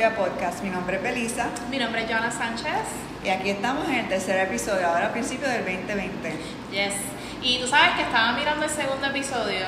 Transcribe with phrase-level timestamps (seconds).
[0.00, 0.62] Historia Podcast.
[0.62, 1.48] Mi nombre es Belisa.
[1.70, 2.88] Mi nombre es Joana Sánchez.
[3.22, 6.30] Y aquí estamos en el tercer episodio, ahora a principios del 2020.
[6.72, 6.94] Yes.
[7.42, 9.66] Y tú sabes que estaba mirando el segundo episodio.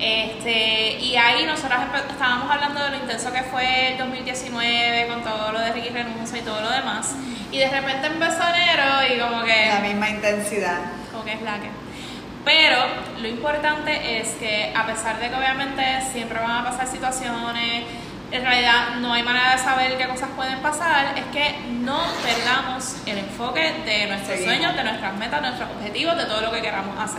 [0.00, 1.78] Este, y ahí nosotros
[2.10, 6.38] estábamos hablando de lo intenso que fue el 2019 con todo lo de Ricky Renuncia
[6.38, 7.14] y todo lo demás.
[7.52, 9.66] Y de repente empezó enero y como que...
[9.68, 10.78] La misma intensidad.
[11.12, 11.68] Como que es la que...
[12.44, 12.78] Pero
[13.20, 17.84] lo importante es que a pesar de que obviamente siempre van a pasar situaciones,
[18.30, 22.96] en realidad no hay manera de saber qué cosas pueden pasar, es que no perdamos
[23.06, 26.60] el enfoque de nuestros sueños, de nuestras metas, de nuestros objetivos, de todo lo que
[26.60, 27.18] queramos hacer.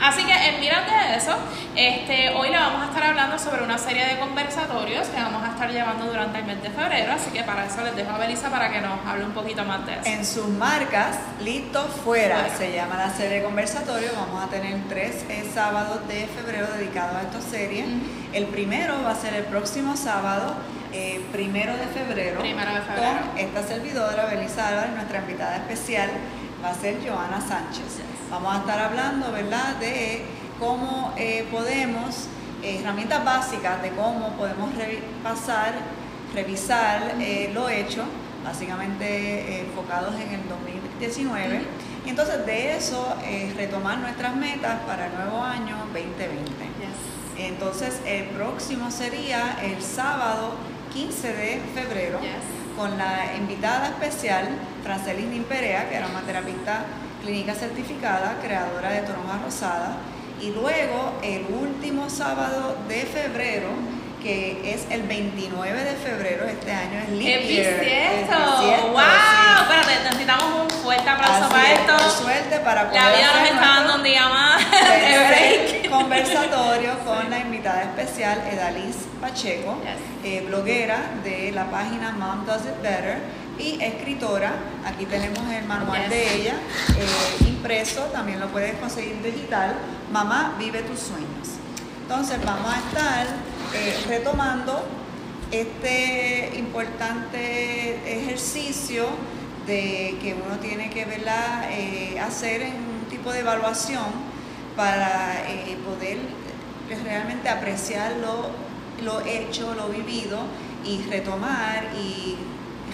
[0.00, 1.34] Así que en miras de eso,
[1.76, 5.52] este, hoy le vamos a estar hablando sobre una serie de conversatorios que vamos a
[5.52, 8.50] estar llevando durante el mes de febrero, así que para eso les dejo a Belisa
[8.50, 10.02] para que nos hable un poquito más de eso.
[10.04, 15.24] En sus marcas, listo fuera, se llama la serie de conversatorios, vamos a tener tres
[15.28, 17.84] eh, sábados de febrero dedicados a esta serie.
[18.32, 20.23] El primero va a ser el próximo sábado,
[20.90, 26.08] eh, primero, de febrero, primero de febrero, con esta servidora, Belisa Álvarez, nuestra invitada especial
[26.64, 28.00] va a ser Joana Sánchez.
[28.30, 30.22] Vamos a estar hablando, ¿verdad?, de
[30.58, 32.28] cómo eh, podemos,
[32.62, 35.74] eh, herramientas básicas de cómo podemos repasar,
[36.32, 37.16] revisar
[37.52, 38.04] lo hecho,
[38.42, 41.60] básicamente enfocados en el 2019.
[42.06, 43.14] Y entonces de eso
[43.56, 46.63] retomar nuestras metas para el nuevo año 2020.
[47.54, 50.54] Entonces, el próximo sería el sábado
[50.92, 52.18] 15 de febrero
[52.76, 54.48] con la invitada especial,
[54.82, 56.84] Francelis Nimperea, que era una terapista
[57.22, 59.96] clínica certificada, creadora de Toronja Rosada.
[60.40, 63.68] Y luego, el último sábado de febrero,
[64.20, 68.28] que es el 29 de febrero este año, es Leap ¡Es
[68.82, 69.00] ¡Wow!
[69.62, 72.10] Espérate, necesitamos un fuerte aplauso para esto.
[72.20, 75.70] Suerte para poder La vida nos está dando un día más de
[76.04, 79.78] conversatorio con la invitada especial Edalis Pacheco,
[80.22, 83.20] eh, bloguera de la página Mom Does It Better
[83.58, 84.52] y escritora.
[84.84, 86.56] Aquí tenemos el manual de ella
[86.98, 89.76] eh, impreso, también lo puedes conseguir digital.
[90.12, 91.56] Mamá, vive tus sueños.
[92.02, 93.26] Entonces vamos a estar
[93.74, 94.84] eh, retomando
[95.50, 99.06] este importante ejercicio
[99.66, 104.33] de que uno tiene que verla, eh, hacer en un tipo de evaluación
[104.76, 106.18] para eh, poder
[107.04, 110.40] realmente apreciar lo, hecho, lo vivido
[110.84, 112.36] y retomar y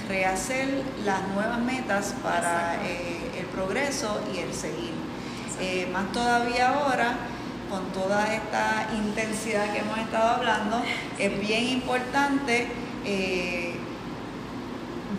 [0.09, 4.93] rehacer las nuevas metas para el progreso y el seguir.
[5.93, 7.17] más todavía ahora
[7.71, 10.83] con toda esta intensidad que hemos estado hablando,
[11.19, 12.67] es bien importante
[13.05, 13.77] eh,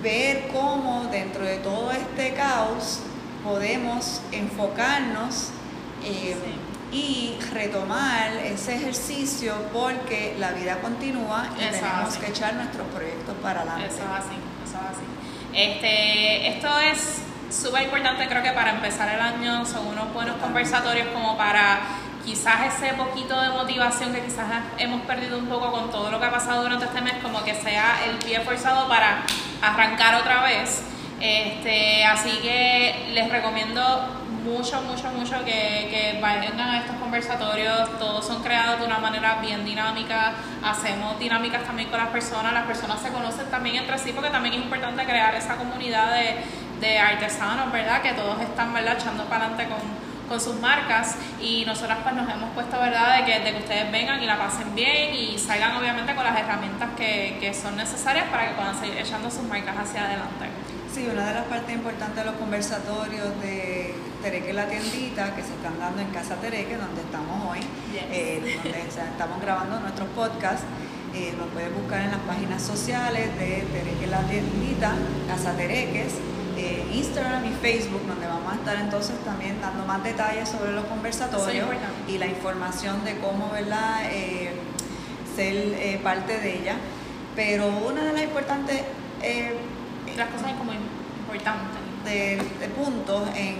[0.03, 2.99] ver cómo dentro de todo este caos
[3.43, 5.51] podemos enfocarnos
[6.03, 6.35] eh,
[6.91, 13.61] y retomar ese ejercicio porque la vida continúa y tenemos que echar nuestros proyectos para
[13.61, 13.87] adelante.
[13.87, 14.35] Eso es así,
[14.65, 15.05] eso es así.
[15.53, 21.07] Este, esto es súper importante, creo que para empezar el año son unos buenos conversatorios
[21.13, 21.79] como para
[22.25, 24.45] quizás ese poquito de motivación que quizás
[24.77, 27.55] hemos perdido un poco con todo lo que ha pasado durante este mes, como que
[27.55, 29.23] sea el pie forzado para
[29.61, 30.83] arrancar otra vez.
[31.19, 37.97] Este, así que les recomiendo mucho, mucho, mucho que, que vayan a estos conversatorios.
[37.99, 40.33] Todos son creados de una manera bien dinámica.
[40.63, 42.53] Hacemos dinámicas también con las personas.
[42.53, 46.37] Las personas se conocen también entre sí porque también es importante crear esa comunidad de,
[46.79, 48.01] de artesanos, ¿verdad?
[48.01, 48.97] Que todos están, ¿verdad?
[48.99, 53.25] Echando para adelante con con sus marcas y nosotras pues nos hemos puesto verdad de
[53.25, 56.87] que, de que ustedes vengan y la pasen bien y salgan obviamente con las herramientas
[56.95, 60.45] que, que son necesarias para que puedan seguir echando sus marcas hacia adelante.
[60.89, 65.53] Sí, una de las partes importantes de los conversatorios de Tereque la tiendita que se
[65.53, 67.59] están dando en Casa Tereque, donde estamos hoy,
[68.11, 70.65] eh, donde estamos grabando nuestros podcasts.
[71.13, 74.93] Eh, nos puedes buscar en las páginas sociales de Tereque la tiendita,
[75.27, 76.13] Casa Tereques,
[76.93, 81.67] Instagram y Facebook, donde vamos a estar entonces también dando más detalles sobre los conversatorios
[82.07, 84.01] y la información de cómo ¿verdad?
[84.11, 84.51] Eh,
[85.35, 86.75] ser eh, parte de ella.
[87.35, 88.81] Pero una de las importantes...
[89.21, 89.53] Eh,
[90.17, 90.73] las cosas como
[91.31, 91.81] importantes.
[92.03, 93.57] De, puntos en,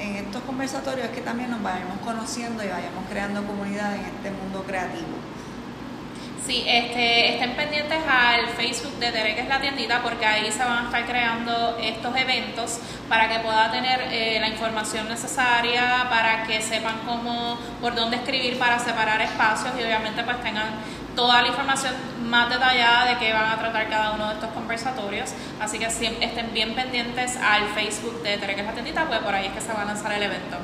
[0.00, 4.30] en estos conversatorios es que también nos vayamos conociendo y vayamos creando comunidad en este
[4.30, 5.16] mundo creativo.
[6.44, 10.78] Sí, este, estén pendientes al Facebook de que es la tiendita, porque ahí se van
[10.78, 16.60] a estar creando estos eventos para que pueda tener eh, la información necesaria, para que
[16.60, 20.66] sepan cómo, por dónde escribir para separar espacios y obviamente pues tengan
[21.14, 21.94] toda la información
[22.32, 25.34] más detallada de qué van a tratar cada uno de estos conversatorios.
[25.60, 29.46] Así que estén bien pendientes al Facebook de Tere, que es la pues por ahí
[29.46, 30.56] es que se va a lanzar el evento.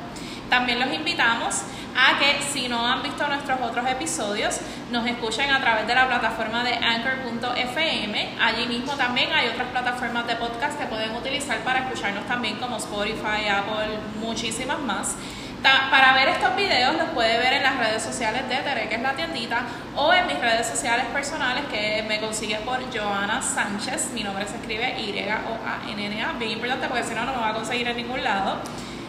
[0.48, 1.62] También los invitamos
[1.94, 4.60] a que si no han visto nuestros otros episodios,
[4.90, 8.28] nos escuchen a través de la plataforma de anchor.fm.
[8.40, 12.78] Allí mismo también hay otras plataformas de podcast que pueden utilizar para escucharnos también como
[12.78, 15.16] Spotify, Apple, muchísimas más.
[15.62, 19.02] Para ver estos videos los puede ver en las redes sociales de Tere, que es
[19.02, 19.62] la tiendita,
[19.96, 24.10] o en mis redes sociales personales que me consigues por Joana Sánchez.
[24.12, 26.32] Mi nombre se escribe Y-O-A-N-N-A.
[26.38, 28.58] Bien importante porque si no, no me va a conseguir en ningún lado.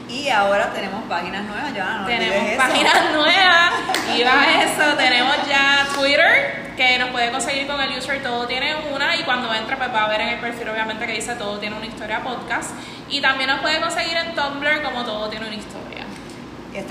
[0.10, 3.74] Y ahora tenemos páginas nuevas, ya no Tenemos páginas nuevas,
[4.18, 8.75] y a eso, tenemos ya Twitter, que nos puede conseguir con el user Todo Tiene
[8.92, 11.60] Una, y cuando entre pues va a ver en el perfil obviamente que dice Todo
[11.60, 12.72] Tiene Una Historia Podcast,
[13.07, 15.99] y también nos puede conseguir en Tumblr como Todo Tiene Una Historia.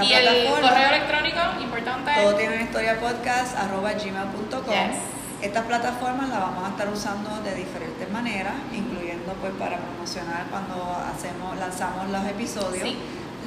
[0.02, 2.12] Y el correo electrónico, importante.
[2.14, 4.74] Todo tiene una historia podcast, arroba gmail.com.
[5.40, 10.74] Estas plataformas las vamos a estar usando de diferentes maneras, incluyendo pues para promocionar cuando
[11.14, 12.88] hacemos, lanzamos los episodios.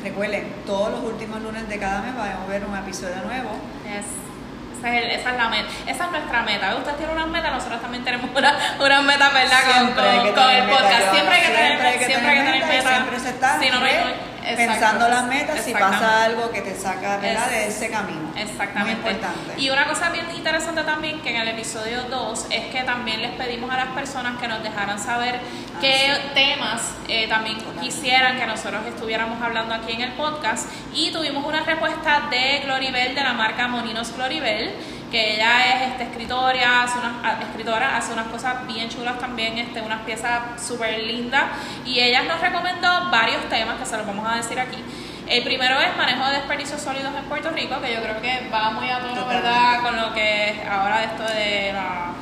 [0.02, 3.52] Recuerden, todos los últimos lunes de cada mes vamos a ver un episodio nuevo.
[3.86, 5.70] Esa es, esa es, la meta.
[5.86, 6.76] Esa es nuestra meta.
[6.76, 9.60] Usted tiene una meta, nosotros también tenemos una, una meta, ¿verdad?
[9.68, 11.12] Con, con, el podcast.
[11.12, 12.90] siempre hay que tener, siempre hay que tener meta.
[12.90, 17.18] Siempre se está si no, no pensando las metas si pasa algo que te saca
[17.18, 17.50] ¿verdad?
[17.50, 18.32] de ese camino.
[18.36, 19.18] Exactamente.
[19.58, 23.32] Y una cosa bien interesante también que en el episodio 2 es que también les
[23.32, 28.46] pedimos a las personas que nos dejaran saber ah, qué temas eh, también quisieran que
[28.46, 33.34] nosotros estuviéramos hablando aquí en el podcast y tuvimos una respuesta de Gloribel de la
[33.34, 34.74] marca Moninos Gloribel
[35.12, 39.58] que ella es este, escritora, hace unas, ah, escritora, hace unas cosas bien chulas también,
[39.58, 41.44] este, unas piezas súper lindas.
[41.86, 44.84] Y ella nos recomendó varios temas que se los vamos a decir aquí.
[45.28, 48.72] El primero es manejo de desperdicios sólidos en Puerto Rico, que yo creo que va
[48.72, 49.82] muy a tono, ¿verdad?
[49.82, 52.14] Con lo que ahora esto de la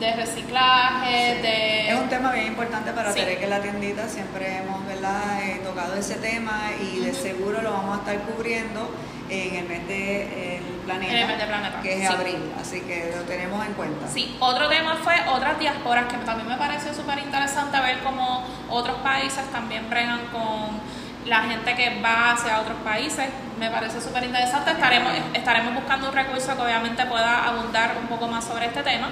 [0.00, 1.90] de reciclaje, de...
[1.90, 3.20] Es un tema bien importante para sí.
[3.20, 5.42] que la tiendita, siempre hemos ¿verdad?
[5.42, 8.90] Eh, tocado ese tema y de seguro lo vamos a estar cubriendo
[9.30, 14.06] en el mes de planeta, que es abril, así que lo tenemos en cuenta.
[14.08, 18.96] Sí, otro tema fue otras diásporas, que también me pareció súper interesante ver cómo otros
[18.98, 20.80] países también bregan con
[21.26, 23.26] la gente que va hacia otros países.
[23.58, 24.72] Me parece súper interesante.
[24.72, 29.08] Estaremos, estaremos buscando un recurso que obviamente pueda abundar un poco más sobre este tema.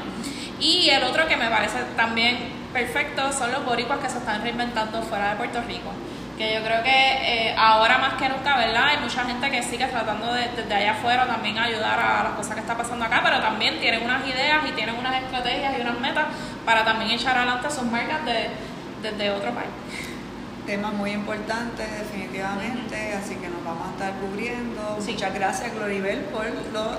[0.63, 2.39] Y el otro que me parece también
[2.73, 5.91] perfecto son los boricuas que se están reinventando fuera de Puerto Rico
[6.39, 8.87] que yo creo que eh, ahora más que nunca, ¿verdad?
[8.87, 12.55] Hay mucha gente que sigue tratando de, desde allá afuera también ayudar a las cosas
[12.55, 16.01] que está pasando acá, pero también tienen unas ideas y tienen unas estrategias y unas
[16.01, 16.25] metas
[16.65, 18.49] para también echar adelante sus marcas de,
[19.03, 19.69] desde otro país
[20.67, 24.99] tema muy importante definitivamente, así que nos vamos a estar cubriendo.
[25.05, 26.47] Muchas gracias Gloribel por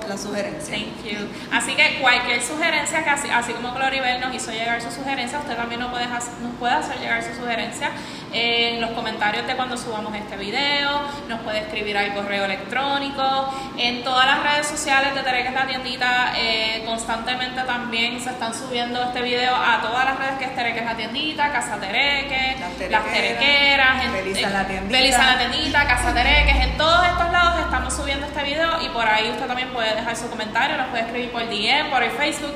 [0.08, 0.74] la sugerencia.
[0.74, 1.26] Thank you.
[1.50, 5.56] Así que cualquier sugerencia, que así, así, como Gloribel nos hizo llegar su sugerencia, usted
[5.56, 7.90] también nos puede, nos puede hacer llegar su sugerencia
[8.34, 14.02] en los comentarios de cuando subamos este video, nos puede escribir al correo electrónico, en
[14.02, 19.22] todas las redes sociales de es la tiendita, eh, constantemente también se están subiendo este
[19.22, 22.56] video a todas las redes que es es la tiendita, Casa Tereque,
[22.90, 23.74] las Tereque
[24.12, 25.32] Feliz en, la tiendita.
[25.32, 29.30] La tiendita, Casa Tereques, en todos estos lados estamos subiendo este video y por ahí
[29.30, 32.54] usted también puede dejar su comentario, nos puede escribir por DM, por el Facebook.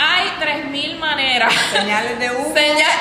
[0.00, 1.52] Hay 3.000 maneras.
[1.72, 2.54] Señales de humo.
[2.54, 2.97] señales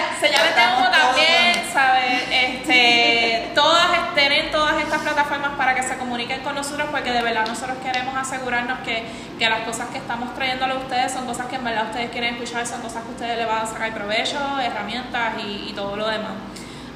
[6.37, 9.05] comuniquen con nosotros porque de verdad nosotros queremos asegurarnos que,
[9.37, 12.35] que las cosas que estamos trayéndole a ustedes son cosas que en verdad ustedes quieren
[12.35, 16.07] escuchar, son cosas que ustedes le van a sacar provecho, herramientas y, y todo lo
[16.07, 16.33] demás.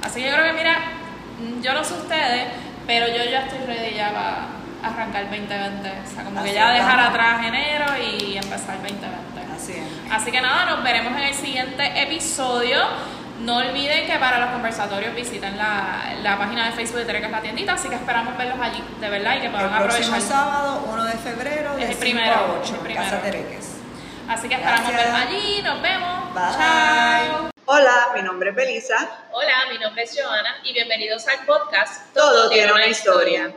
[0.04, 0.76] Así que yo creo que, mira,
[1.62, 2.48] yo no sé ustedes,
[2.88, 5.90] pero yo ya estoy ready ya para arrancar el 2020.
[5.90, 9.12] O sea, como que ya dejar atrás enero y empezar el 2020.
[9.56, 10.12] Así es.
[10.12, 12.80] Así que nada, nos veremos en el siguiente episodio.
[13.42, 17.42] No olviden que para los conversatorios visiten la, la página de Facebook de Terecas La
[17.42, 20.16] Tiendita, así que esperamos verlos allí, de verdad, y que puedan el aprovechar.
[20.16, 23.78] El sábado, 1 de febrero, de es el primero, a 8, Casa Tereques.
[24.30, 26.34] Así que esperamos verlos allí, nos vemos.
[26.36, 26.44] Bye.
[26.56, 27.50] Chao.
[27.66, 29.10] Hola, mi nombre es Belisa.
[29.32, 33.52] Hola, mi nombre es Joana y bienvenidos al podcast Todo, tiene una historia.